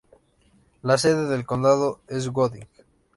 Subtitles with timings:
[0.81, 2.67] La sede del condado es Gooding.